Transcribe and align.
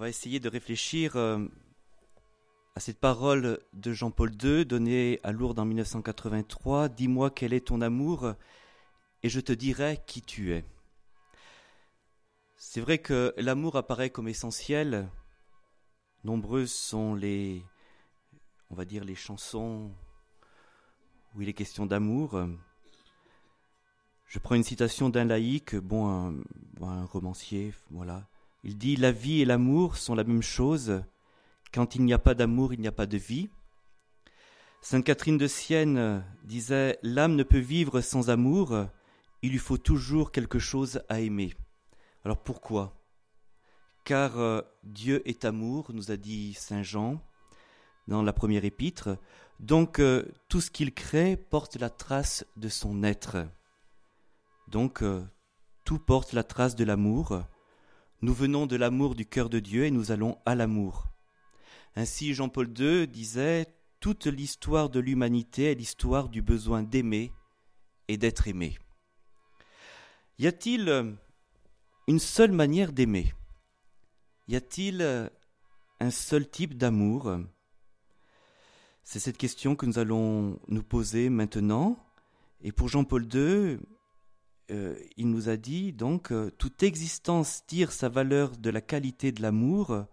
va 0.00 0.08
essayer 0.08 0.40
de 0.40 0.48
réfléchir 0.48 1.16
euh, 1.16 1.46
à 2.74 2.80
cette 2.80 2.98
parole 2.98 3.60
de 3.74 3.92
Jean-Paul 3.92 4.32
II 4.42 4.64
donnée 4.64 5.20
à 5.22 5.30
Lourdes 5.30 5.58
en 5.58 5.66
1983. 5.66 6.88
Dis-moi 6.88 7.28
quel 7.28 7.52
est 7.52 7.66
ton 7.66 7.82
amour 7.82 8.32
et 9.22 9.28
je 9.28 9.40
te 9.40 9.52
dirai 9.52 9.98
qui 10.06 10.22
tu 10.22 10.54
es. 10.54 10.64
C'est 12.56 12.80
vrai 12.80 12.96
que 12.96 13.34
l'amour 13.36 13.76
apparaît 13.76 14.08
comme 14.08 14.26
essentiel. 14.26 15.06
Nombreuses 16.24 16.72
sont 16.72 17.14
les, 17.14 17.62
on 18.70 18.76
va 18.76 18.86
dire, 18.86 19.04
les 19.04 19.14
chansons 19.14 19.90
où 21.34 21.42
il 21.42 21.48
est 21.50 21.52
question 21.52 21.84
d'amour. 21.84 22.40
Je 24.24 24.38
prends 24.38 24.54
une 24.54 24.64
citation 24.64 25.10
d'un 25.10 25.26
laïc, 25.26 25.76
bon, 25.76 26.08
un, 26.08 26.34
un 26.80 27.04
romancier, 27.04 27.74
voilà, 27.90 28.29
il 28.62 28.78
dit 28.78 28.96
La 28.96 29.12
vie 29.12 29.40
et 29.40 29.44
l'amour 29.44 29.96
sont 29.96 30.14
la 30.14 30.24
même 30.24 30.42
chose. 30.42 31.02
Quand 31.72 31.94
il 31.94 32.04
n'y 32.04 32.12
a 32.12 32.18
pas 32.18 32.34
d'amour, 32.34 32.74
il 32.74 32.80
n'y 32.80 32.88
a 32.88 32.92
pas 32.92 33.06
de 33.06 33.16
vie. 33.16 33.50
Sainte 34.82 35.04
Catherine 35.04 35.38
de 35.38 35.46
Sienne 35.46 36.24
disait 36.44 36.98
L'âme 37.02 37.36
ne 37.36 37.42
peut 37.42 37.58
vivre 37.58 38.00
sans 38.00 38.30
amour, 38.30 38.86
il 39.42 39.52
lui 39.52 39.58
faut 39.58 39.78
toujours 39.78 40.32
quelque 40.32 40.58
chose 40.58 41.02
à 41.08 41.20
aimer. 41.20 41.54
Alors 42.24 42.42
pourquoi? 42.42 42.96
Car 44.04 44.38
euh, 44.38 44.62
Dieu 44.82 45.26
est 45.28 45.44
amour, 45.44 45.90
nous 45.92 46.10
a 46.10 46.16
dit 46.16 46.54
Saint 46.54 46.82
Jean 46.82 47.22
dans 48.08 48.22
la 48.22 48.32
première 48.32 48.64
épître. 48.64 49.16
Donc 49.60 49.98
euh, 49.98 50.24
tout 50.48 50.60
ce 50.60 50.70
qu'il 50.70 50.92
crée 50.92 51.36
porte 51.36 51.76
la 51.76 51.90
trace 51.90 52.44
de 52.56 52.68
son 52.68 53.02
être. 53.02 53.46
Donc 54.68 55.02
euh, 55.02 55.22
tout 55.84 55.98
porte 55.98 56.32
la 56.32 56.42
trace 56.42 56.74
de 56.74 56.84
l'amour. 56.84 57.42
Nous 58.22 58.34
venons 58.34 58.66
de 58.66 58.76
l'amour 58.76 59.14
du 59.14 59.24
cœur 59.24 59.48
de 59.48 59.60
Dieu 59.60 59.86
et 59.86 59.90
nous 59.90 60.12
allons 60.12 60.36
à 60.44 60.54
l'amour. 60.54 61.08
Ainsi 61.96 62.34
Jean-Paul 62.34 62.68
II 62.78 63.08
disait 63.08 63.74
Toute 63.98 64.26
l'histoire 64.26 64.90
de 64.90 65.00
l'humanité 65.00 65.70
est 65.70 65.74
l'histoire 65.74 66.28
du 66.28 66.42
besoin 66.42 66.82
d'aimer 66.82 67.32
et 68.08 68.18
d'être 68.18 68.46
aimé. 68.46 68.76
Y 70.38 70.46
a-t-il 70.48 71.16
une 72.08 72.18
seule 72.18 72.52
manière 72.52 72.92
d'aimer? 72.92 73.32
Y 74.48 74.56
a-t-il 74.56 75.30
un 76.00 76.10
seul 76.10 76.48
type 76.48 76.76
d'amour? 76.76 77.38
C'est 79.02 79.18
cette 79.18 79.38
question 79.38 79.76
que 79.76 79.86
nous 79.86 79.98
allons 79.98 80.60
nous 80.68 80.82
poser 80.82 81.30
maintenant. 81.30 81.96
Et 82.60 82.70
pour 82.70 82.88
Jean-Paul 82.88 83.26
II, 83.32 83.78
euh, 84.70 84.94
il 85.16 85.28
nous 85.30 85.48
a 85.48 85.56
dit 85.56 85.92
donc 85.92 86.30
euh, 86.30 86.50
toute 86.58 86.82
existence 86.82 87.64
tire 87.66 87.90
sa 87.90 88.08
valeur 88.08 88.56
de 88.56 88.70
la 88.70 88.80
qualité 88.80 89.32
de 89.32 89.42
l'amour. 89.42 90.04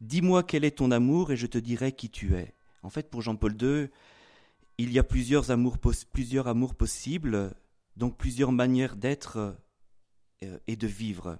Dis-moi 0.00 0.42
quel 0.42 0.64
est 0.64 0.78
ton 0.78 0.90
amour 0.90 1.32
et 1.32 1.36
je 1.36 1.46
te 1.46 1.58
dirai 1.58 1.92
qui 1.92 2.08
tu 2.08 2.36
es. 2.36 2.54
En 2.82 2.90
fait, 2.90 3.10
pour 3.10 3.20
Jean-Paul 3.20 3.56
II, 3.60 3.88
il 4.78 4.92
y 4.92 4.98
a 4.98 5.02
plusieurs 5.02 5.50
amours, 5.50 5.78
plusieurs 6.12 6.46
amours 6.46 6.74
possibles, 6.74 7.52
donc 7.96 8.16
plusieurs 8.16 8.52
manières 8.52 8.96
d'être 8.96 9.56
euh, 10.42 10.58
et 10.66 10.76
de 10.76 10.86
vivre. 10.86 11.38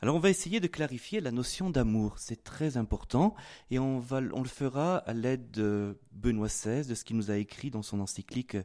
Alors 0.00 0.16
on 0.16 0.18
va 0.18 0.30
essayer 0.30 0.58
de 0.58 0.66
clarifier 0.66 1.20
la 1.20 1.30
notion 1.30 1.70
d'amour, 1.70 2.18
c'est 2.18 2.42
très 2.42 2.76
important, 2.76 3.36
et 3.70 3.78
on, 3.78 4.00
va, 4.00 4.20
on 4.32 4.42
le 4.42 4.48
fera 4.48 4.96
à 4.96 5.12
l'aide 5.12 5.52
de 5.52 5.96
Benoît 6.10 6.48
XVI, 6.48 6.84
de 6.84 6.96
ce 6.96 7.04
qu'il 7.04 7.16
nous 7.16 7.30
a 7.30 7.36
écrit 7.36 7.70
dans 7.70 7.82
son 7.82 8.00
encyclique 8.00 8.56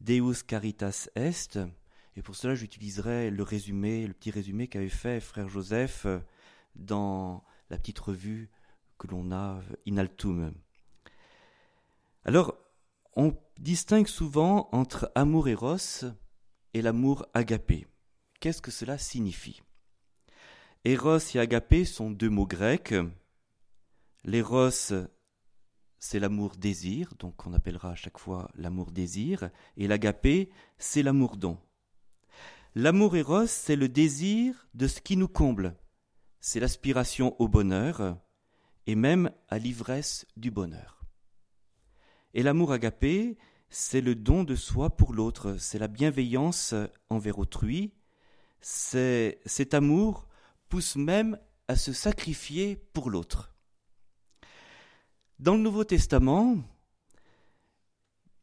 Deus 0.00 0.42
Caritas 0.46 1.08
Est. 1.14 1.58
Et 2.16 2.22
pour 2.22 2.34
cela, 2.34 2.54
j'utiliserai 2.54 3.30
le 3.30 3.42
résumé, 3.42 4.06
le 4.06 4.14
petit 4.14 4.30
résumé 4.30 4.66
qu'avait 4.68 4.88
fait 4.88 5.20
frère 5.20 5.48
Joseph 5.48 6.06
euh, 6.06 6.18
dans 6.74 7.44
la 7.70 7.78
petite 7.78 7.98
revue 7.98 8.50
que 8.98 9.06
l'on 9.06 9.30
a, 9.30 9.56
euh, 9.58 9.76
Inaltum. 9.86 10.52
Alors, 12.24 12.56
on 13.16 13.36
distingue 13.58 14.06
souvent 14.06 14.68
entre 14.72 15.10
amour 15.14 15.48
éros 15.48 16.04
et 16.74 16.82
l'amour 16.82 17.26
agapé. 17.34 17.86
Qu'est-ce 18.40 18.62
que 18.62 18.70
cela 18.70 18.98
signifie? 18.98 19.62
Eros 20.84 21.18
et 21.34 21.38
agapé 21.38 21.84
sont 21.84 22.10
deux 22.10 22.30
mots 22.30 22.46
grecs. 22.46 22.94
L'éros, 24.24 24.92
c'est 26.00 26.18
l'amour 26.18 26.56
désir, 26.56 27.12
donc 27.18 27.46
on 27.46 27.52
appellera 27.52 27.90
à 27.90 27.94
chaque 27.94 28.18
fois 28.18 28.50
l'amour 28.56 28.90
désir, 28.90 29.50
et 29.76 29.86
l'agapé, 29.86 30.50
c'est 30.78 31.02
l'amour 31.02 31.36
don. 31.36 31.58
L'amour 32.74 33.16
éros, 33.16 33.46
c'est 33.46 33.76
le 33.76 33.88
désir 33.88 34.66
de 34.74 34.86
ce 34.86 35.00
qui 35.00 35.16
nous 35.16 35.28
comble. 35.28 35.76
C'est 36.40 36.58
l'aspiration 36.58 37.36
au 37.38 37.48
bonheur 37.48 38.16
et 38.86 38.94
même 38.94 39.30
à 39.48 39.58
l'ivresse 39.58 40.26
du 40.36 40.50
bonheur. 40.50 41.04
Et 42.32 42.42
l'amour 42.42 42.72
agapé, 42.72 43.36
c'est 43.68 44.00
le 44.00 44.14
don 44.14 44.42
de 44.42 44.56
soi 44.56 44.96
pour 44.96 45.12
l'autre, 45.12 45.56
c'est 45.58 45.78
la 45.78 45.88
bienveillance 45.88 46.74
envers 47.10 47.38
autrui. 47.38 47.92
C'est 48.62 49.40
cet 49.44 49.74
amour 49.74 50.28
pousse 50.68 50.96
même 50.96 51.38
à 51.68 51.76
se 51.76 51.92
sacrifier 51.92 52.76
pour 52.94 53.10
l'autre. 53.10 53.54
Dans 55.40 55.54
le 55.54 55.62
Nouveau 55.62 55.84
Testament, 55.84 56.58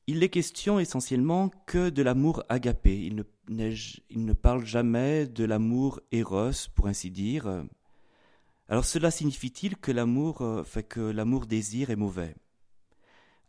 il 0.07 0.23
est 0.23 0.29
question 0.29 0.79
essentiellement 0.79 1.51
que 1.67 1.91
de 1.91 2.01
l'amour 2.01 2.43
agapé. 2.49 2.97
Il 2.97 3.23
ne, 3.49 4.33
parle 4.33 4.65
jamais 4.65 5.27
de 5.27 5.43
l'amour 5.43 6.01
éros, 6.11 6.49
pour 6.73 6.87
ainsi 6.87 7.11
dire. 7.11 7.65
Alors 8.67 8.83
cela 8.83 9.11
signifie-t-il 9.11 9.77
que 9.77 9.91
l'amour 9.91 10.41
euh, 10.41 10.63
fait 10.63 10.81
que 10.81 10.99
l'amour 10.99 11.45
désir 11.45 11.91
est 11.91 11.95
mauvais? 11.95 12.35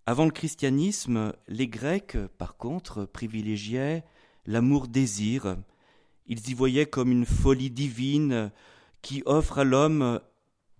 Avant 0.04 0.26
le 0.26 0.30
christianisme, 0.30 1.32
les 1.48 1.68
Grecs, 1.68 2.18
par 2.36 2.58
contre, 2.58 3.06
privilégiaient 3.06 4.04
l'amour 4.44 4.88
désir. 4.88 5.56
Ils 6.26 6.50
y 6.50 6.52
voyaient 6.52 6.84
comme 6.84 7.10
une 7.10 7.24
folie 7.24 7.70
divine 7.70 8.52
qui 9.00 9.22
offre 9.24 9.60
à 9.60 9.64
l'homme 9.64 10.20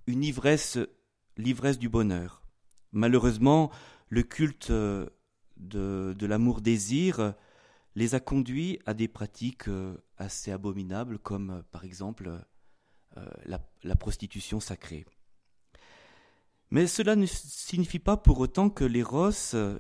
une 0.07 0.23
ivresse, 0.23 0.79
l'ivresse 1.39 1.79
du 1.79 1.89
bonheur. 1.89 2.38
Malheureusement, 2.93 3.71
le 4.09 4.23
culte 4.23 4.71
euh, 4.71 5.07
de, 5.59 6.27
l'amour-désir 6.27 7.35
les 7.95 8.15
a 8.15 8.21
conduits 8.21 8.79
à 8.87 8.95
des 8.95 9.09
pratiques 9.09 9.69
euh, 9.69 9.97
assez 10.17 10.53
abominables, 10.53 11.19
comme 11.19 11.51
euh, 11.51 11.63
par 11.73 11.85
exemple 11.85 12.31
euh, 13.17 13.27
la, 13.45 13.97
prostitution 13.97 14.61
sacrée. 14.61 15.05
Mais 16.71 16.87
cela 16.87 17.17
ne 17.17 17.27
signifie 17.27 17.99
pas 17.99 18.17
pour 18.17 18.39
autant 18.39 18.71
que 18.71 18.85
l'éros, 18.85 19.31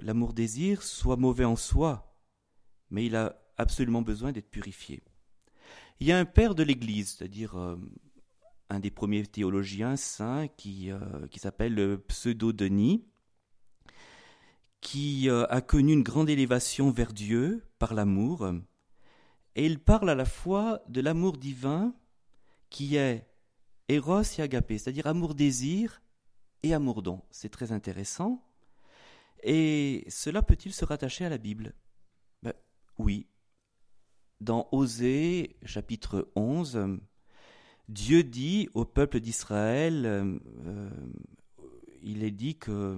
l'amour-désir, 0.02 0.82
soit 0.82 1.16
mauvais 1.16 1.44
en 1.44 1.54
soi, 1.54 2.16
mais 2.90 3.06
il 3.06 3.14
a 3.14 3.36
absolument 3.58 4.02
besoin 4.02 4.32
d'être 4.32 4.50
purifié. 4.50 5.02
Il 6.00 6.06
y 6.06 6.12
a 6.12 6.18
un 6.18 6.24
père 6.24 6.54
de 6.54 6.62
l'Église, 6.62 7.16
c'est-à-dire 7.16 7.76
un 8.70 8.80
des 8.80 8.90
premiers 8.90 9.26
théologiens 9.26 9.96
saints 9.96 10.48
qui, 10.48 10.90
qui 11.30 11.38
s'appelle 11.38 11.98
Pseudo-Denis, 12.08 13.04
qui 14.80 15.28
euh, 15.28 15.46
a 15.48 15.60
connu 15.60 15.92
une 15.92 16.02
grande 16.02 16.30
élévation 16.30 16.90
vers 16.90 17.12
Dieu 17.12 17.64
par 17.78 17.94
l'amour, 17.94 18.52
et 19.54 19.66
il 19.66 19.80
parle 19.80 20.10
à 20.10 20.14
la 20.14 20.24
fois 20.24 20.82
de 20.88 21.00
l'amour 21.00 21.36
divin 21.36 21.94
qui 22.70 22.96
est 22.96 23.26
Eros 23.88 24.22
et 24.38 24.42
Agapé, 24.42 24.78
c'est-à-dire 24.78 25.06
amour-désir 25.06 26.02
et 26.62 26.74
amour-don. 26.74 27.22
C'est 27.30 27.48
très 27.48 27.72
intéressant. 27.72 28.44
Et 29.42 30.04
cela 30.08 30.42
peut-il 30.42 30.72
se 30.72 30.84
rattacher 30.84 31.24
à 31.24 31.28
la 31.28 31.38
Bible? 31.38 31.74
Ben, 32.42 32.52
Oui. 32.98 33.26
Dans 34.40 34.68
Osée, 34.70 35.56
chapitre 35.64 36.30
11, 36.36 37.00
Dieu 37.88 38.22
dit 38.22 38.68
au 38.74 38.84
peuple 38.84 39.20
d'Israël, 39.20 40.04
euh, 40.06 40.90
il 42.02 42.22
est 42.22 42.30
dit 42.30 42.56
que 42.56 42.96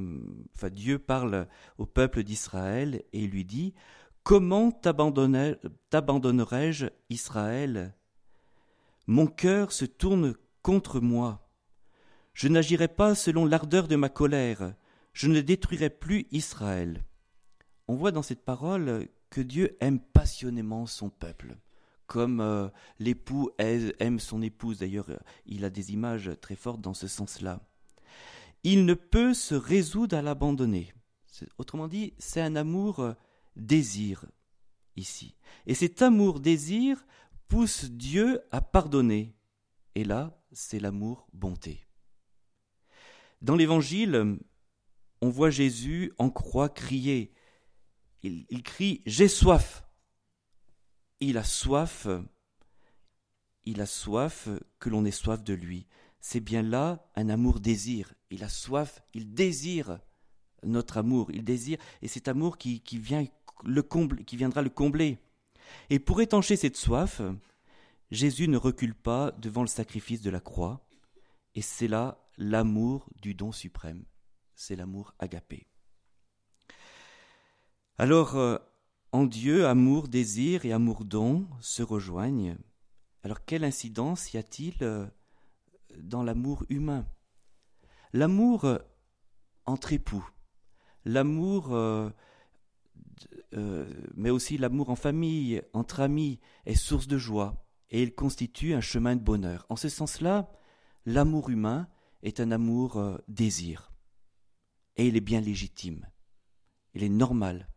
enfin, 0.56 0.70
Dieu 0.70 0.98
parle 0.98 1.46
au 1.78 1.86
peuple 1.86 2.22
d'Israël 2.22 3.02
et 3.12 3.26
lui 3.26 3.44
dit 3.44 3.74
Comment 4.22 4.70
t'abandonnerai-je, 4.70 6.86
Israël? 7.08 7.94
Mon 9.06 9.26
cœur 9.26 9.72
se 9.72 9.84
tourne 9.84 10.34
contre 10.62 11.00
moi. 11.00 11.48
Je 12.34 12.48
n'agirai 12.48 12.88
pas 12.88 13.14
selon 13.14 13.46
l'ardeur 13.46 13.88
de 13.88 13.96
ma 13.96 14.08
colère. 14.08 14.74
Je 15.12 15.28
ne 15.28 15.40
détruirai 15.40 15.90
plus 15.90 16.26
Israël. 16.30 17.04
On 17.88 17.96
voit 17.96 18.12
dans 18.12 18.22
cette 18.22 18.44
parole 18.44 19.08
que 19.30 19.40
Dieu 19.40 19.76
aime 19.80 20.00
passionnément 20.00 20.86
son 20.86 21.10
peuple, 21.10 21.56
comme 22.10 22.40
euh, 22.40 22.68
l'époux 22.98 23.50
aime 23.58 24.18
son 24.18 24.42
épouse. 24.42 24.80
D'ailleurs, 24.80 25.06
il 25.46 25.64
a 25.64 25.70
des 25.70 25.92
images 25.92 26.30
très 26.40 26.56
fortes 26.56 26.80
dans 26.80 26.94
ce 26.94 27.06
sens-là 27.06 27.60
il 28.64 28.84
ne 28.84 28.94
peut 28.94 29.34
se 29.34 29.54
résoudre 29.54 30.16
à 30.16 30.22
l'abandonner. 30.22 30.92
Autrement 31.58 31.88
dit, 31.88 32.12
c'est 32.18 32.40
un 32.40 32.56
amour 32.56 33.00
euh, 33.00 33.14
désir 33.56 34.26
ici. 34.96 35.36
Et 35.66 35.74
cet 35.74 36.02
amour 36.02 36.40
désir 36.40 37.06
pousse 37.48 37.86
Dieu 37.86 38.42
à 38.50 38.60
pardonner. 38.60 39.34
Et 39.94 40.04
là, 40.04 40.38
c'est 40.52 40.80
l'amour 40.80 41.26
bonté. 41.32 41.86
Dans 43.40 43.56
l'Évangile, 43.56 44.38
on 45.22 45.30
voit 45.30 45.50
Jésus 45.50 46.12
en 46.18 46.30
croix 46.30 46.68
crier. 46.68 47.32
Il 48.22 48.62
crie 48.62 49.00
J'ai 49.06 49.28
soif. 49.28 49.82
Il 51.20 51.38
a 51.38 51.44
soif. 51.44 52.06
Il 53.64 53.80
a 53.80 53.86
soif 53.86 54.48
que 54.78 54.88
l'on 54.88 55.04
ait 55.04 55.10
soif 55.10 55.42
de 55.42 55.54
lui. 55.54 55.86
C'est 56.20 56.40
bien 56.40 56.62
là 56.62 57.06
un 57.14 57.28
amour 57.28 57.60
désir. 57.60 58.12
Il 58.30 58.44
a 58.44 58.48
soif, 58.48 59.02
il 59.14 59.32
désire 59.32 60.00
notre 60.62 60.98
amour, 60.98 61.30
il 61.30 61.44
désire, 61.44 61.78
et 62.02 62.08
cet 62.08 62.28
amour 62.28 62.58
qui, 62.58 62.80
qui 62.80 62.98
vient 62.98 63.24
le 63.64 63.82
comble, 63.82 64.24
qui 64.24 64.36
viendra 64.36 64.62
le 64.62 64.70
combler. 64.70 65.18
Et 65.88 65.98
pour 65.98 66.20
étancher 66.20 66.56
cette 66.56 66.76
soif, 66.76 67.22
Jésus 68.10 68.48
ne 68.48 68.56
recule 68.56 68.94
pas 68.94 69.30
devant 69.32 69.62
le 69.62 69.68
sacrifice 69.68 70.20
de 70.20 70.30
la 70.30 70.40
croix, 70.40 70.86
et 71.54 71.62
c'est 71.62 71.88
là 71.88 72.26
l'amour 72.36 73.08
du 73.20 73.34
don 73.34 73.52
suprême, 73.52 74.04
c'est 74.54 74.76
l'amour 74.76 75.14
agapé. 75.18 75.66
Alors, 77.98 78.36
euh, 78.36 78.58
en 79.12 79.24
Dieu, 79.24 79.66
amour, 79.66 80.08
désir 80.08 80.64
et 80.64 80.72
amour-don 80.72 81.48
se 81.60 81.82
rejoignent. 81.82 82.56
Alors, 83.22 83.44
quelle 83.44 83.64
incidence 83.64 84.32
y 84.32 84.38
a-t-il 84.38 84.76
euh, 84.82 85.06
dans 85.98 86.22
l'amour 86.22 86.64
humain? 86.68 87.06
L'amour 88.12 88.64
euh, 88.64 88.78
entre 89.66 89.92
époux, 89.92 90.28
l'amour, 91.04 91.70
mais 94.16 94.30
aussi 94.30 94.58
l'amour 94.58 94.90
en 94.90 94.96
famille, 94.96 95.62
entre 95.72 96.00
amis, 96.00 96.40
est 96.66 96.74
source 96.74 97.06
de 97.06 97.18
joie 97.18 97.70
et 97.90 98.02
il 98.02 98.14
constitue 98.14 98.74
un 98.74 98.80
chemin 98.80 99.16
de 99.16 99.22
bonheur. 99.22 99.66
En 99.68 99.76
ce 99.76 99.88
sens-là, 99.88 100.50
l'amour 101.06 101.50
humain 101.50 101.88
est 102.22 102.40
un 102.40 102.50
amour 102.50 102.96
euh, 102.96 103.18
désir. 103.28 103.92
Et 104.96 105.08
il 105.08 105.16
est 105.16 105.20
bien 105.20 105.40
légitime. 105.40 106.08
Il 106.94 107.02
est 107.02 107.08
normal. 107.08 107.68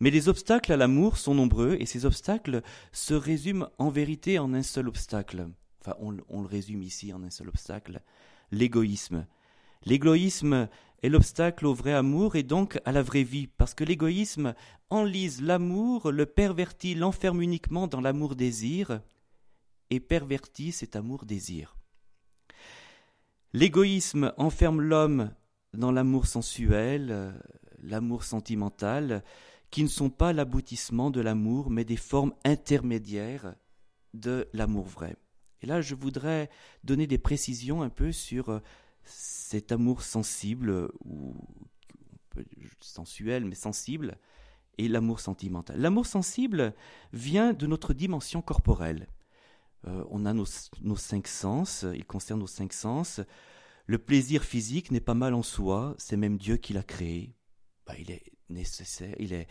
Mais 0.00 0.10
les 0.10 0.28
obstacles 0.28 0.72
à 0.72 0.76
l'amour 0.76 1.16
sont 1.18 1.34
nombreux 1.34 1.76
et 1.80 1.86
ces 1.86 2.06
obstacles 2.06 2.62
se 2.92 3.14
résument 3.14 3.68
en 3.78 3.90
vérité 3.90 4.38
en 4.38 4.54
un 4.54 4.62
seul 4.62 4.88
obstacle. 4.88 5.48
Enfin, 5.80 5.96
on, 6.00 6.10
le 6.10 6.46
résume 6.46 6.82
ici 6.82 7.12
en 7.12 7.22
un 7.22 7.30
seul 7.30 7.48
obstacle. 7.48 8.02
L'égoïsme. 8.50 9.26
L'égoïsme 9.84 10.68
est 11.02 11.08
l'obstacle 11.08 11.66
au 11.66 11.74
vrai 11.74 11.92
amour 11.92 12.36
et 12.36 12.42
donc 12.42 12.80
à 12.84 12.92
la 12.92 13.02
vraie 13.02 13.22
vie, 13.22 13.46
parce 13.46 13.74
que 13.74 13.84
l'égoïsme 13.84 14.54
enlise 14.90 15.40
l'amour, 15.42 16.10
le 16.10 16.26
pervertit, 16.26 16.94
l'enferme 16.94 17.42
uniquement 17.42 17.86
dans 17.86 18.00
l'amour-désir, 18.00 19.00
et 19.90 20.00
pervertit 20.00 20.72
cet 20.72 20.96
amour-désir. 20.96 21.76
L'égoïsme 23.52 24.32
enferme 24.36 24.80
l'homme 24.80 25.30
dans 25.72 25.92
l'amour 25.92 26.26
sensuel, 26.26 27.08
euh, 27.10 27.32
l'amour 27.82 28.24
sentimental, 28.24 29.22
qui 29.70 29.82
ne 29.82 29.88
sont 29.88 30.10
pas 30.10 30.32
l'aboutissement 30.32 31.10
de 31.10 31.20
l'amour, 31.20 31.70
mais 31.70 31.84
des 31.84 31.96
formes 31.96 32.34
intermédiaires 32.44 33.54
de 34.14 34.48
l'amour 34.52 34.86
vrai. 34.86 35.16
Et 35.62 35.66
là, 35.66 35.80
je 35.80 35.94
voudrais 35.94 36.50
donner 36.84 37.06
des 37.06 37.18
précisions 37.18 37.82
un 37.82 37.90
peu 37.90 38.12
sur 38.12 38.48
euh, 38.48 38.60
cet 39.04 39.72
amour 39.72 40.02
sensible, 40.02 40.88
ou 41.04 41.34
sensuel, 42.80 43.44
mais 43.44 43.54
sensible, 43.54 44.18
et 44.78 44.88
l'amour 44.88 45.20
sentimental. 45.20 45.80
L'amour 45.80 46.06
sensible 46.06 46.74
vient 47.12 47.52
de 47.52 47.66
notre 47.66 47.94
dimension 47.94 48.42
corporelle. 48.42 49.08
Euh, 49.86 50.04
on 50.10 50.24
a 50.24 50.32
nos, 50.32 50.46
cinq 50.96 51.26
sens, 51.26 51.84
il 51.94 52.04
concerne 52.04 52.40
nos 52.40 52.46
cinq 52.46 52.72
sens. 52.72 53.20
Le 53.86 53.98
plaisir 53.98 54.44
physique 54.44 54.90
n'est 54.90 55.00
pas 55.00 55.14
mal 55.14 55.34
en 55.34 55.42
soi, 55.42 55.94
c'est 55.98 56.16
même 56.16 56.36
Dieu 56.36 56.56
qui 56.56 56.72
l'a 56.72 56.82
créé. 56.82 57.34
Bah, 57.86 57.94
il 57.98 58.10
est 58.10 58.37
nécessaire, 58.50 59.14
il 59.18 59.32
est 59.32 59.46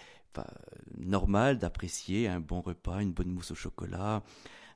normal 0.97 1.57
d'apprécier 1.57 2.27
un 2.27 2.39
bon 2.39 2.61
repas, 2.61 3.01
une 3.01 3.13
bonne 3.13 3.31
mousse 3.31 3.51
au 3.51 3.55
chocolat, 3.55 4.23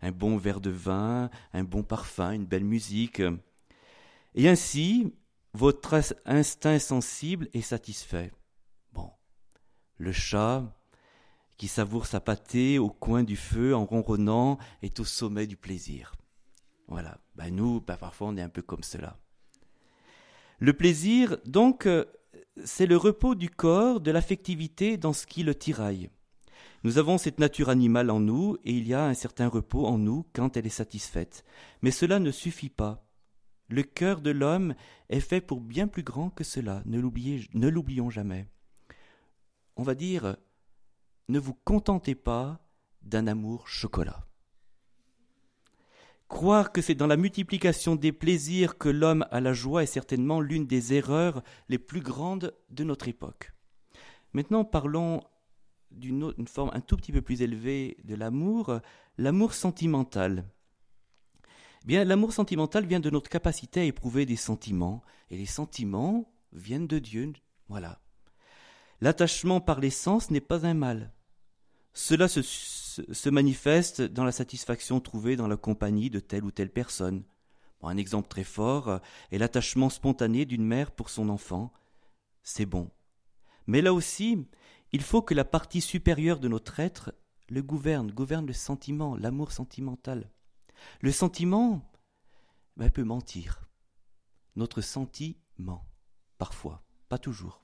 un 0.02 0.12
bon 0.12 0.38
verre 0.38 0.62
de 0.62 0.72
vin, 0.72 1.30
un 1.54 1.64
bon 1.64 1.84
parfum, 1.84 2.32
une 2.32 2.46
belle 2.46 2.64
musique. 2.64 3.22
Et 4.34 4.50
ainsi, 4.50 5.14
votre 5.54 6.02
instinct 6.26 6.80
sensible 6.80 7.50
est 7.54 7.62
satisfait. 7.62 8.32
Bon, 8.94 9.12
le 9.98 10.12
chat, 10.12 10.64
qui 11.58 11.68
savoure 11.68 12.08
sa 12.08 12.20
pâtée 12.20 12.80
au 12.80 12.90
coin 12.90 13.24
du 13.24 13.36
feu 13.36 13.76
en 13.76 13.86
ronronnant 13.86 14.58
est 14.82 15.00
au 15.00 15.06
sommet 15.06 15.46
du 15.46 15.58
plaisir. 15.58 16.16
Voilà. 16.88 17.20
Ben 17.36 17.56
nous, 17.56 17.82
ben 17.82 17.98
parfois 17.98 18.30
on 18.30 18.38
est 18.38 18.42
un 18.42 18.50
peu 18.50 18.64
comme 18.64 18.84
cela. 18.84 19.20
Le 20.58 20.74
plaisir, 20.74 21.38
donc, 21.46 21.86
euh, 21.86 22.06
c'est 22.66 22.86
le 22.86 22.98
repos 22.98 23.36
du 23.36 23.50
corps, 23.50 24.02
de 24.02 24.12
l'affectivité 24.12 24.98
dans 24.98 25.14
ce 25.14 25.26
qui 25.26 25.44
le 25.44 25.56
tiraille. 25.56 26.10
Nous 26.84 26.98
avons 26.98 27.18
cette 27.18 27.40
nature 27.40 27.70
animale 27.70 28.10
en 28.10 28.20
nous 28.20 28.58
et 28.64 28.72
il 28.72 28.88
y 28.88 28.94
a 28.94 29.06
un 29.06 29.14
certain 29.14 29.48
repos 29.48 29.86
en 29.86 29.98
nous 29.98 30.26
quand 30.34 30.58
elle 30.58 30.66
est 30.66 30.70
satisfaite. 30.70 31.44
Mais 31.82 31.92
cela 31.92 32.20
ne 32.20 32.32
suffit 32.32 32.70
pas. 32.70 33.08
Le 33.68 33.84
cœur 33.84 34.22
de 34.22 34.32
l'homme 34.32 34.74
est 35.10 35.20
fait 35.20 35.42
pour 35.42 35.62
bien 35.62 35.88
plus 35.88 36.04
grand 36.04 36.30
que 36.30 36.44
cela, 36.44 36.82
ne 36.86 37.00
l'oublions 37.00 38.10
jamais. 38.10 38.48
On 39.76 39.84
va 39.84 39.96
dire, 39.96 40.36
ne 41.30 41.40
vous 41.40 41.54
contentez 41.54 42.16
pas 42.16 42.60
d'un 43.02 43.28
amour 43.28 43.68
chocolat. 43.68 44.28
Croire 46.32 46.72
que 46.72 46.82
c'est 46.82 46.96
dans 46.96 47.08
la 47.08 47.18
multiplication 47.18 47.98
des 47.98 48.14
plaisirs 48.14 48.78
que 48.78 48.88
l'homme 48.88 49.28
a 49.32 49.42
la 49.42 49.52
joie 49.52 49.84
est 49.84 49.86
certainement 49.86 50.40
l'une 50.40 50.66
des 50.66 50.94
erreurs 50.94 51.44
les 51.68 51.78
plus 51.78 52.00
grandes 52.00 52.56
de 52.70 52.86
notre 52.86 53.10
époque. 53.10 53.52
Maintenant, 54.32 54.64
parlons 54.64 55.22
d'une 55.92 56.34
forme 56.48 56.72
un 56.74 56.80
tout 56.80 56.96
petit 56.96 57.12
peu 57.12 57.22
plus 57.22 57.42
élevée 57.42 57.98
de 58.06 58.16
l'amour, 58.16 58.80
l'amour 59.18 59.54
sentimental. 59.54 60.46
Bien, 61.86 62.06
l'amour 62.06 62.32
sentimental 62.32 62.86
vient 62.86 63.02
de 63.02 63.10
notre 63.10 63.30
capacité 63.30 63.82
à 63.82 63.84
éprouver 63.84 64.26
des 64.26 64.38
sentiments, 64.38 65.04
et 65.32 65.38
les 65.38 65.46
sentiments 65.46 66.32
viennent 66.54 66.88
de 66.88 67.00
Dieu. 67.00 67.34
Voilà. 67.68 68.00
L'attachement 69.02 69.60
par 69.60 69.82
les 69.82 69.90
sens 69.90 70.32
n'est 70.32 70.40
pas 70.40 70.66
un 70.66 70.76
mal. 70.76 71.12
Cela 71.94 72.28
se, 72.28 73.30
manifeste 73.30 74.02
dans 74.02 74.24
la 74.24 74.32
satisfaction 74.32 75.00
trouvée 75.00 75.36
dans 75.36 75.48
la 75.48 75.58
compagnie 75.58 76.10
de 76.10 76.20
telle 76.20 76.46
ou 76.46 76.52
telle 76.52 76.72
personne. 76.72 77.24
un 77.84 77.98
exemple 77.98 78.28
très 78.30 78.44
fort 78.44 79.00
est 79.32 79.38
l'attachement 79.38 79.90
spontané 79.90 80.46
d'une 80.46 80.66
mère 80.66 80.92
pour 80.92 81.10
son 81.10 81.30
enfant. 81.30 81.74
C'est 82.44 82.66
bon. 82.66 82.90
Mais 83.68 83.82
là 83.82 83.94
aussi, 83.94 84.46
il 84.92 85.02
faut 85.02 85.22
que 85.22 85.34
la 85.34 85.46
partie 85.46 85.82
supérieure 85.82 86.40
de 86.40 86.48
notre 86.48 86.80
être 86.80 87.14
le 87.50 87.62
gouverne, 87.62 88.12
gouverne 88.12 88.48
le 88.48 88.54
sentiment, 88.54 89.18
l'amour 89.18 89.52
sentimental. 89.52 90.32
Le 91.02 91.12
sentiment 91.12 91.92
ben, 92.78 92.90
peut 92.90 93.04
mentir. 93.04 93.68
Notre 94.56 94.82
sentiment, 94.82 95.86
parfois, 96.38 96.84
pas 97.10 97.18
toujours. 97.18 97.62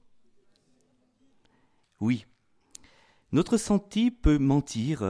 Oui, 2.02 2.25
notre 3.32 3.58
senti 3.58 4.12
peut 4.12 4.38
mentir. 4.38 5.04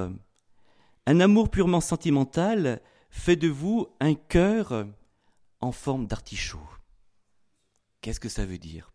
Un 1.06 1.20
amour 1.20 1.50
purement 1.50 1.82
sentimental 1.82 2.82
fait 3.10 3.36
de 3.36 3.48
vous 3.48 3.88
un 4.00 4.16
cœur 4.16 4.88
en 5.60 5.72
forme 5.72 6.08
d'artichaut. 6.08 6.70
Qu'est-ce 8.02 8.20
que 8.20 8.30
ça 8.30 8.46
veut 8.46 8.58
dire? 8.58 8.92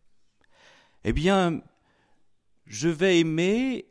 Eh 1.05 1.13
bien, 1.13 1.63
je 2.67 2.89
vais 2.89 3.19
aimer 3.19 3.89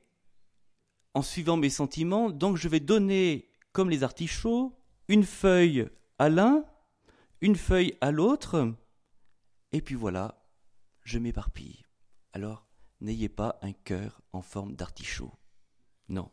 en 1.14 1.22
suivant 1.22 1.58
mes 1.58 1.70
sentiments, 1.70 2.30
donc 2.30 2.58
je 2.58 2.70
vais 2.70 2.80
donner, 2.80 3.50
comme 3.74 3.90
les 3.90 4.04
artichauts, 4.04 4.78
une 5.08 5.26
feuille 5.26 5.90
à 6.20 6.30
l'un, 6.30 6.64
une 7.42 7.56
feuille 7.56 7.98
à 8.00 8.12
l'autre, 8.12 8.74
et 9.74 9.82
puis 9.82 9.96
voilà, 9.96 10.46
je 11.04 11.20
m'éparpille. 11.20 11.84
Alors, 12.34 12.66
n'ayez 13.02 13.30
pas 13.30 13.60
un 13.62 13.74
cœur 13.74 14.22
en 14.32 14.42
forme 14.42 14.76
d'artichaut. 14.76 15.34
Non. 16.08 16.32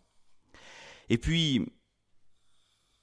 Et 1.09 1.19
puis, 1.19 1.67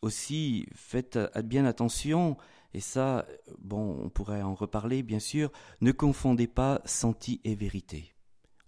aussi, 0.01 0.67
faites 0.73 1.17
bien 1.43 1.65
attention, 1.65 2.37
et 2.73 2.79
ça, 2.79 3.25
bon, 3.59 3.99
on 4.03 4.09
pourrait 4.09 4.41
en 4.41 4.53
reparler, 4.53 5.01
bien 5.01 5.19
sûr, 5.19 5.51
ne 5.81 5.91
confondez 5.91 6.47
pas 6.47 6.81
senti 6.85 7.41
et 7.43 7.55
vérité. 7.55 8.13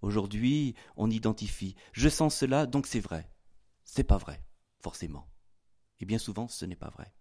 Aujourd'hui, 0.02 0.76
on 0.96 1.10
identifie. 1.10 1.76
Je 1.92 2.10
sens 2.10 2.36
cela, 2.36 2.66
donc 2.66 2.88
c'est 2.88 3.00
vrai. 3.00 3.30
C'est 3.84 4.04
pas 4.04 4.18
vrai, 4.18 4.44
forcément. 4.82 5.28
Et 6.00 6.06
bien 6.06 6.18
souvent, 6.18 6.48
ce 6.48 6.66
n'est 6.66 6.76
pas 6.76 6.90
vrai. 6.90 7.14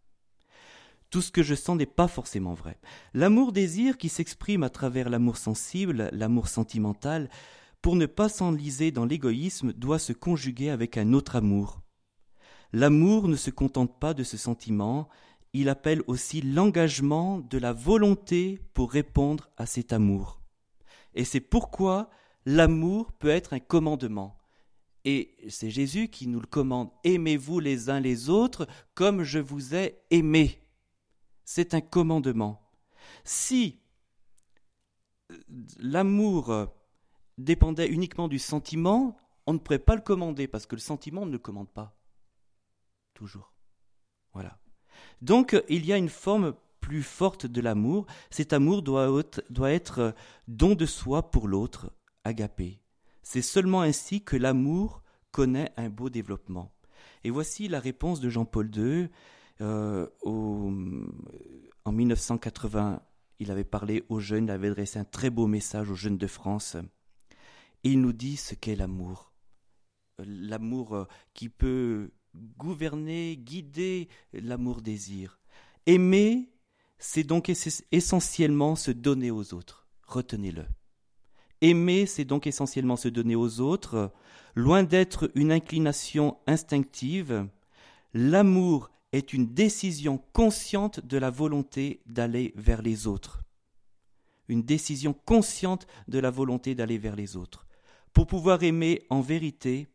Tout 1.10 1.22
ce 1.22 1.30
que 1.30 1.42
je 1.42 1.54
sens 1.54 1.76
n'est 1.76 1.86
pas 1.86 2.08
forcément 2.08 2.54
vrai. 2.54 2.78
L'amour-désir 3.14 3.96
qui 3.96 4.08
s'exprime 4.08 4.62
à 4.62 4.70
travers 4.70 5.08
l'amour 5.08 5.36
sensible, 5.36 6.10
l'amour 6.12 6.48
sentimental, 6.48 7.30
pour 7.86 7.94
ne 7.94 8.06
pas 8.06 8.28
s'enliser 8.28 8.90
dans 8.90 9.04
l'égoïsme, 9.04 9.72
doit 9.72 10.00
se 10.00 10.12
conjuguer 10.12 10.70
avec 10.70 10.96
un 10.96 11.12
autre 11.12 11.36
amour. 11.36 11.82
L'amour 12.72 13.28
ne 13.28 13.36
se 13.36 13.50
contente 13.50 14.00
pas 14.00 14.12
de 14.12 14.24
ce 14.24 14.36
sentiment, 14.36 15.08
il 15.52 15.68
appelle 15.68 16.02
aussi 16.08 16.40
l'engagement 16.40 17.38
de 17.38 17.58
la 17.58 17.72
volonté 17.72 18.58
pour 18.74 18.90
répondre 18.90 19.50
à 19.56 19.66
cet 19.66 19.92
amour. 19.92 20.40
Et 21.14 21.24
c'est 21.24 21.38
pourquoi 21.38 22.10
l'amour 22.44 23.12
peut 23.12 23.28
être 23.28 23.52
un 23.52 23.60
commandement. 23.60 24.36
Et 25.04 25.36
c'est 25.48 25.70
Jésus 25.70 26.08
qui 26.08 26.26
nous 26.26 26.40
le 26.40 26.48
commande. 26.48 26.90
Aimez-vous 27.04 27.60
les 27.60 27.88
uns 27.88 28.00
les 28.00 28.30
autres 28.30 28.66
comme 28.94 29.22
je 29.22 29.38
vous 29.38 29.76
ai 29.76 30.00
aimé. 30.10 30.60
C'est 31.44 31.72
un 31.72 31.80
commandement. 31.80 32.68
Si 33.22 33.78
l'amour 35.78 36.72
dépendait 37.38 37.88
uniquement 37.88 38.28
du 38.28 38.38
sentiment, 38.38 39.16
on 39.46 39.54
ne 39.54 39.58
pourrait 39.58 39.78
pas 39.78 39.94
le 39.94 40.00
commander 40.00 40.48
parce 40.48 40.66
que 40.66 40.74
le 40.74 40.80
sentiment 40.80 41.26
ne 41.26 41.32
le 41.32 41.38
commande 41.38 41.68
pas. 41.68 41.96
Toujours. 43.14 43.52
Voilà. 44.32 44.58
Donc 45.22 45.60
il 45.68 45.86
y 45.86 45.92
a 45.92 45.96
une 45.96 46.08
forme 46.08 46.54
plus 46.80 47.02
forte 47.02 47.46
de 47.46 47.60
l'amour. 47.60 48.06
Cet 48.30 48.52
amour 48.52 48.82
doit, 48.82 49.22
doit 49.50 49.72
être 49.72 50.14
don 50.48 50.74
de 50.74 50.86
soi 50.86 51.30
pour 51.30 51.48
l'autre, 51.48 51.92
agapé. 52.24 52.80
C'est 53.22 53.42
seulement 53.42 53.80
ainsi 53.80 54.22
que 54.22 54.36
l'amour 54.36 55.02
connaît 55.32 55.72
un 55.76 55.88
beau 55.88 56.10
développement. 56.10 56.72
Et 57.24 57.30
voici 57.30 57.66
la 57.66 57.80
réponse 57.80 58.20
de 58.20 58.28
Jean-Paul 58.28 58.70
II. 58.74 59.08
Euh, 59.60 60.06
en 61.84 61.92
1980, 61.92 63.02
il 63.38 63.50
avait 63.50 63.64
parlé 63.64 64.04
aux 64.08 64.20
jeunes, 64.20 64.44
il 64.44 64.50
avait 64.50 64.68
adressé 64.68 64.98
un 64.98 65.04
très 65.04 65.30
beau 65.30 65.46
message 65.46 65.90
aux 65.90 65.94
jeunes 65.94 66.18
de 66.18 66.26
France. 66.26 66.76
Il 67.88 68.00
nous 68.00 68.12
dit 68.12 68.36
ce 68.36 68.56
qu'est 68.56 68.74
l'amour. 68.74 69.32
L'amour 70.18 70.96
euh, 70.96 71.04
qui 71.34 71.48
peut 71.48 72.10
gouverner, 72.58 73.36
guider 73.36 74.08
l'amour-désir. 74.32 75.38
Aimer, 75.86 76.50
c'est 76.98 77.22
donc 77.22 77.48
essentiellement 77.92 78.74
se 78.74 78.90
donner 78.90 79.30
aux 79.30 79.54
autres. 79.54 79.86
Retenez-le. 80.04 80.66
Aimer, 81.60 82.06
c'est 82.06 82.24
donc 82.24 82.48
essentiellement 82.48 82.96
se 82.96 83.06
donner 83.06 83.36
aux 83.36 83.60
autres, 83.60 84.12
loin 84.56 84.82
d'être 84.82 85.30
une 85.36 85.52
inclination 85.52 86.38
instinctive. 86.48 87.48
L'amour 88.12 88.90
est 89.12 89.32
une 89.32 89.54
décision 89.54 90.18
consciente 90.32 91.06
de 91.06 91.18
la 91.18 91.30
volonté 91.30 92.02
d'aller 92.06 92.52
vers 92.56 92.82
les 92.82 93.06
autres. 93.06 93.44
Une 94.48 94.64
décision 94.64 95.12
consciente 95.12 95.86
de 96.08 96.18
la 96.18 96.32
volonté 96.32 96.74
d'aller 96.74 96.98
vers 96.98 97.14
les 97.14 97.36
autres. 97.36 97.65
Pour 98.16 98.26
pouvoir 98.26 98.62
aimer 98.62 99.04
en 99.10 99.20
vérité, 99.20 99.88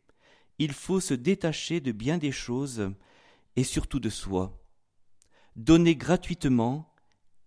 il 0.60 0.72
faut 0.72 1.00
se 1.00 1.12
détacher 1.12 1.80
de 1.80 1.90
bien 1.90 2.18
des 2.18 2.30
choses 2.30 2.92
et 3.56 3.64
surtout 3.64 3.98
de 3.98 4.10
soi. 4.10 4.64
Donner 5.56 5.96
gratuitement, 5.96 6.94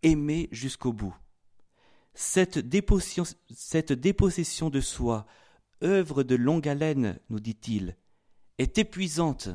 aimer 0.04 0.50
jusqu'au 0.52 0.92
bout. 0.92 1.16
Cette 2.14 2.58
dépossession, 2.60 3.24
de 4.70 4.82
soi, 4.82 5.26
œuvre 5.82 6.24
de 6.24 6.36
longue 6.36 6.68
haleine, 6.68 7.22
nous 7.30 7.40
dit-il, 7.40 7.96
est 8.58 8.78
épuisante 8.78 9.48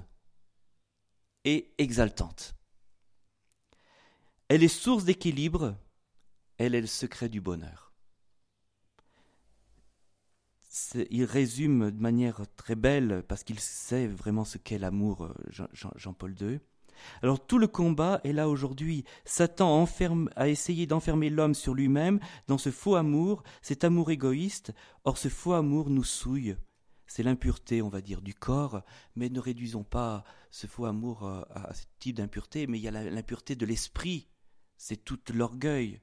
et 1.44 1.74
exaltante. 1.76 2.54
Elle 4.48 4.62
est 4.62 4.68
source 4.68 5.04
d'équilibre, 5.04 5.76
elle 6.56 6.74
est 6.74 6.80
le 6.80 6.86
secret 6.86 7.28
du 7.28 7.42
bonheur. 7.42 7.89
Il 11.10 11.24
résume 11.24 11.90
de 11.90 12.00
manière 12.00 12.42
très 12.56 12.74
belle, 12.74 13.22
parce 13.28 13.44
qu'il 13.44 13.60
sait 13.60 14.06
vraiment 14.06 14.44
ce 14.44 14.58
qu'est 14.58 14.78
l'amour, 14.78 15.24
euh, 15.24 15.66
Jean-Paul 15.96 16.34
II. 16.40 16.60
Alors 17.22 17.44
tout 17.44 17.58
le 17.58 17.66
combat 17.66 18.20
est 18.24 18.32
là 18.32 18.48
aujourd'hui. 18.48 19.04
Satan 19.24 19.86
a 20.36 20.48
essayé 20.48 20.86
d'enfermer 20.86 21.30
l'homme 21.30 21.54
sur 21.54 21.74
lui-même 21.74 22.20
dans 22.46 22.58
ce 22.58 22.70
faux 22.70 22.96
amour, 22.96 23.42
cet 23.62 23.84
amour 23.84 24.10
égoïste. 24.10 24.72
Or 25.04 25.18
ce 25.18 25.28
faux 25.28 25.54
amour 25.54 25.90
nous 25.90 26.04
souille. 26.04 26.56
C'est 27.06 27.22
l'impureté, 27.22 27.82
on 27.82 27.88
va 27.88 28.00
dire, 28.00 28.22
du 28.22 28.34
corps, 28.34 28.82
mais 29.16 29.28
ne 29.30 29.40
réduisons 29.40 29.82
pas 29.82 30.24
ce 30.50 30.66
faux 30.66 30.84
amour 30.84 31.24
euh, 31.24 31.42
à 31.50 31.74
ce 31.74 31.84
type 31.98 32.16
d'impureté, 32.16 32.66
mais 32.66 32.78
il 32.78 32.82
y 32.82 32.88
a 32.88 32.92
l'impureté 32.92 33.56
de 33.56 33.66
l'esprit. 33.66 34.28
C'est 34.76 35.04
tout 35.04 35.18
l'orgueil. 35.34 36.00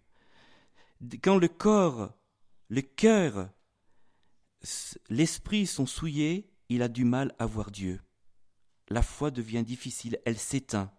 Quand 1.22 1.38
le 1.38 1.48
corps, 1.48 2.12
le 2.70 2.82
cœur, 2.82 3.50
l'esprit 5.10 5.68
sont 5.68 5.86
souillés, 5.86 6.50
il 6.70 6.82
a 6.82 6.88
du 6.88 7.06
mal 7.06 7.34
à 7.40 7.46
voir 7.46 7.72
Dieu 7.72 8.00
la 8.90 9.02
foi 9.02 9.32
devient 9.32 9.64
difficile, 9.64 10.20
elle 10.26 10.38
s'éteint. 10.38 10.92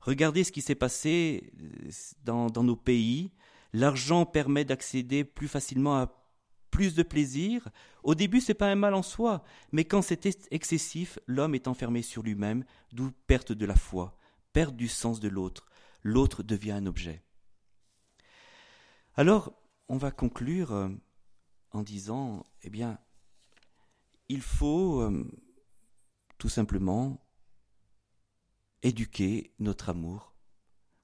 Regardez 0.00 0.44
ce 0.44 0.52
qui 0.52 0.62
s'est 0.62 0.74
passé 0.74 1.52
euh, 1.60 1.90
dans, 2.24 2.62
nos 2.62 2.76
pays. 2.76 3.32
L'argent 3.72 4.24
permet 4.26 4.64
d'accéder 4.64 5.24
plus 5.24 5.48
facilement 5.48 5.98
à 5.98 6.16
plus 6.70 6.94
de 6.94 7.02
plaisir. 7.02 7.68
Au 8.02 8.14
début, 8.14 8.40
c'est 8.40 8.54
pas 8.54 8.70
un 8.70 8.76
mal 8.76 8.94
en 8.94 9.02
soi, 9.02 9.44
mais 9.72 9.84
quand 9.84 10.02
c'est 10.02 10.26
excessif, 10.50 11.18
l'homme 11.26 11.54
est 11.54 11.68
enfermé 11.68 12.02
sur 12.02 12.22
lui-même, 12.22 12.64
d'où 12.92 13.10
perte 13.26 13.52
de 13.52 13.66
la 13.66 13.76
foi, 13.76 14.16
perte 14.52 14.74
du 14.74 14.88
sens 14.88 15.20
de 15.20 15.28
l'autre. 15.28 15.66
L'autre 16.02 16.42
devient 16.42 16.72
un 16.72 16.86
objet. 16.86 17.22
Alors, 19.16 19.52
on 19.88 19.98
va 19.98 20.10
conclure 20.10 20.72
euh, 20.72 20.88
en 21.72 21.82
disant, 21.82 22.44
eh 22.62 22.70
bien, 22.70 22.98
il 24.28 24.42
faut 24.42 25.00
euh, 25.00 25.24
tout 26.38 26.48
simplement 26.48 27.24
éduquer 28.82 29.52
notre 29.58 29.88
amour. 29.90 30.34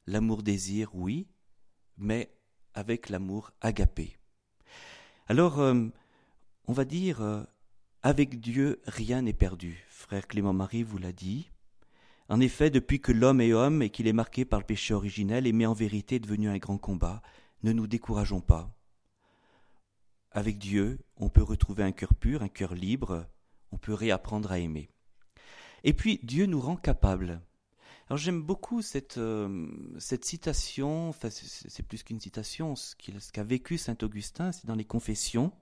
L'amour-désir, 0.07 0.95
oui, 0.95 1.29
mais 1.97 2.31
avec 2.75 3.09
l'amour 3.09 3.53
agapé. 3.61 4.17
Alors, 5.27 5.59
euh, 5.59 5.89
on 6.67 6.73
va 6.73 6.85
dire, 6.85 7.21
euh, 7.21 7.43
avec 8.03 8.41
Dieu, 8.41 8.81
rien 8.87 9.23
n'est 9.23 9.33
perdu. 9.33 9.85
Frère 9.89 10.29
Clément 10.29 10.53
Marie 10.53 10.85
vous 10.85 10.99
l'a 10.99 11.13
dit. 11.13 11.51
En 12.29 12.41
effet, 12.41 12.71
depuis 12.71 13.01
que 13.01 13.13
l'homme 13.13 13.41
est 13.41 13.53
homme 13.53 13.83
et 13.83 13.91
qu'il 13.91 14.07
est 14.07 14.13
marqué 14.13 14.45
par 14.45 14.61
le 14.61 14.67
péché 14.67 14.95
originel, 14.95 15.47
aimer 15.47 15.67
en 15.67 15.75
vérité 15.75 16.19
devenu 16.19 16.49
un 16.49 16.59
grand 16.59 16.79
combat. 16.79 17.23
Ne 17.63 17.73
nous 17.73 17.87
décourageons 17.87 18.41
pas. 18.41 18.76
Avec 20.37 20.59
Dieu, 20.59 20.99
on 21.17 21.31
peut 21.31 21.43
retrouver 21.43 21.83
un 21.83 21.93
cœur 21.93 22.13
pur, 22.13 22.43
un 22.43 22.51
cœur 22.51 22.75
libre, 22.75 23.25
on 23.73 23.79
peut 23.79 23.95
réapprendre 23.95 24.53
à 24.53 24.59
aimer. 24.59 24.91
Et 25.83 25.95
puis 25.95 26.21
Dieu 26.25 26.45
nous 26.45 26.61
rend 26.61 26.77
capables. 26.77 27.41
Alors 28.11 28.19
j'aime 28.19 28.43
beaucoup 28.43 28.83
cette, 28.83 29.17
euh, 29.17 29.67
cette 29.99 30.27
citation, 30.27 31.09
enfin 31.09 31.31
c'est 31.31 31.83
plus 31.83 32.03
qu'une 32.03 32.21
citation, 32.21 32.77
ce 32.77 32.95
qu'a 33.33 33.45
vécu 33.45 33.79
Saint 33.79 33.97
Augustin, 34.03 34.53
c'est 34.53 34.67
dans 34.67 34.75
les 34.75 34.85
confessions. 34.85 35.53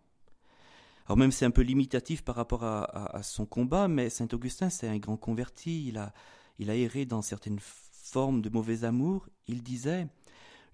Alors 1.06 1.18
même 1.18 1.30
c'est 1.30 1.44
un 1.44 1.52
peu 1.52 1.62
limitatif 1.62 2.22
par 2.22 2.34
rapport 2.34 2.64
à, 2.64 3.22
son 3.22 3.46
combat, 3.46 3.86
mais 3.86 4.10
Saint 4.10 4.28
Augustin 4.32 4.70
c'est 4.70 4.88
un 4.88 4.98
grand 4.98 5.16
converti, 5.16 5.86
il 5.86 5.98
a, 5.98 6.12
il 6.58 6.68
a 6.68 6.74
erré 6.74 7.06
dans 7.06 7.22
certaines 7.22 7.60
formes 7.60 8.42
de 8.42 8.50
mauvais 8.50 8.82
amour. 8.82 9.28
Il 9.46 9.62
disait 9.62 10.08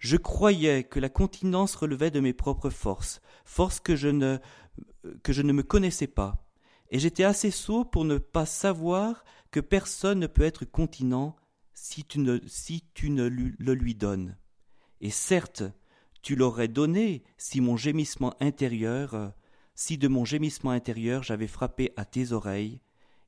Je 0.00 0.16
croyais 0.16 0.82
que 0.82 0.98
la 0.98 1.10
continence 1.10 1.74
relevait 1.76 2.10
de 2.10 2.20
mes 2.20 2.32
propres 2.32 2.70
forces, 2.70 3.20
forces 3.44 3.80
que 3.80 3.96
je 3.96 4.08
ne, 4.08 4.38
me 5.04 5.62
connaissais 5.62 6.06
pas. 6.06 6.48
Et 6.88 6.98
j'étais 6.98 7.22
assez 7.22 7.50
sot 7.50 7.84
pour 7.84 8.06
ne 8.06 8.16
pas 8.16 8.46
savoir 8.46 9.22
que 9.50 9.60
personne 9.60 10.20
ne 10.20 10.26
peut 10.26 10.42
être 10.42 10.64
continent 10.64 11.36
si 11.74 12.04
tu 12.04 12.18
ne, 12.18 12.40
si 12.46 12.82
tu 12.94 13.10
ne 13.10 13.28
le 13.28 13.74
lui 13.74 13.94
donnes. 13.94 14.38
Et 15.02 15.10
certes, 15.10 15.64
tu 16.22 16.34
l'aurais 16.34 16.68
donné 16.68 17.22
si 17.36 17.60
mon 17.60 17.76
gémissement 17.76 18.34
intérieur, 18.40 19.34
si 19.74 19.98
de 19.98 20.08
mon 20.08 20.24
gémissement 20.24 20.70
intérieur 20.70 21.22
j'avais 21.22 21.46
frappé 21.46 21.92
à 21.96 22.06
tes 22.06 22.32
oreilles, 22.32 22.80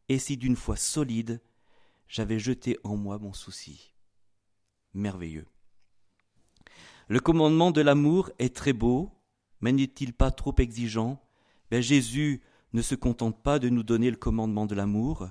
et 0.08 0.18
si 0.18 0.38
d'une 0.38 0.56
foi 0.56 0.76
solide 0.76 1.42
j'avais 2.08 2.38
jeté 2.38 2.78
en 2.82 2.96
moi 2.96 3.18
mon 3.18 3.34
souci. 3.34 3.94
Merveilleux. 4.94 5.51
Le 7.12 7.20
commandement 7.20 7.72
de 7.72 7.82
l'amour 7.82 8.30
est 8.38 8.56
très 8.56 8.72
beau, 8.72 9.12
mais 9.60 9.70
n'est-il 9.70 10.14
pas 10.14 10.30
trop 10.30 10.54
exigeant? 10.56 11.22
Ben 11.70 11.82
Jésus 11.82 12.40
ne 12.72 12.80
se 12.80 12.94
contente 12.94 13.42
pas 13.42 13.58
de 13.58 13.68
nous 13.68 13.82
donner 13.82 14.10
le 14.10 14.16
commandement 14.16 14.64
de 14.64 14.74
l'amour, 14.74 15.28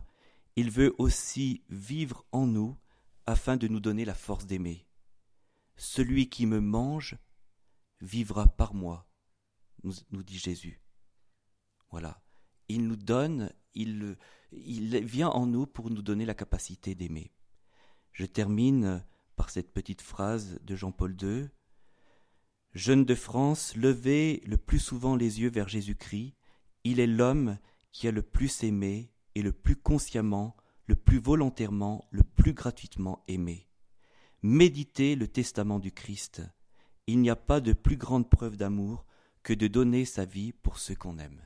il 0.55 0.69
veut 0.69 0.93
aussi 0.99 1.63
vivre 1.69 2.23
en 2.31 2.45
nous 2.45 2.77
afin 3.25 3.57
de 3.57 3.67
nous 3.67 3.79
donner 3.79 4.05
la 4.05 4.13
force 4.13 4.45
d'aimer. 4.45 4.85
Celui 5.75 6.29
qui 6.29 6.45
me 6.45 6.59
mange 6.59 7.17
vivra 7.99 8.45
par 8.45 8.75
moi, 8.75 9.09
nous, 9.83 10.21
dit 10.21 10.37
Jésus. 10.37 10.83
Voilà. 11.89 12.21
Il 12.67 12.85
nous 12.85 12.95
donne, 12.95 13.51
il, 13.73 14.17
il 14.51 15.03
vient 15.03 15.29
en 15.29 15.47
nous 15.47 15.65
pour 15.65 15.89
nous 15.89 16.03
donner 16.03 16.25
la 16.25 16.35
capacité 16.35 16.93
d'aimer. 16.93 17.33
Je 18.11 18.27
termine 18.27 19.03
par 19.35 19.49
cette 19.49 19.73
petite 19.73 20.03
phrase 20.03 20.59
de 20.61 20.75
Jean-Paul 20.75 21.17
II. 21.19 21.49
Jeune 22.73 23.03
de 23.03 23.15
France, 23.15 23.75
levez 23.75 24.41
le 24.45 24.55
plus 24.55 24.79
souvent 24.79 25.17
les 25.17 25.41
yeux 25.41 25.49
vers 25.49 25.67
Jésus-Christ. 25.67 26.35
Il 26.85 27.01
est 27.01 27.07
l'homme 27.07 27.57
qui 27.91 28.07
a 28.07 28.11
le 28.11 28.21
plus 28.21 28.63
aimé 28.63 29.11
et 29.35 29.41
le 29.41 29.51
plus 29.51 29.75
consciemment, 29.75 30.55
le 30.87 30.95
plus 30.95 31.19
volontairement, 31.19 32.07
le 32.11 32.23
plus 32.23 32.53
gratuitement 32.53 33.23
aimé. 33.27 33.67
Méditez 34.41 35.15
le 35.15 35.27
testament 35.27 35.79
du 35.79 35.91
Christ. 35.91 36.41
Il 37.07 37.19
n'y 37.19 37.29
a 37.29 37.35
pas 37.35 37.59
de 37.59 37.73
plus 37.73 37.97
grande 37.97 38.29
preuve 38.29 38.55
d'amour 38.55 39.05
que 39.43 39.53
de 39.53 39.67
donner 39.67 40.05
sa 40.05 40.23
vie 40.23 40.53
pour 40.53 40.79
ceux 40.79 40.95
qu'on 40.95 41.17
aime. 41.17 41.41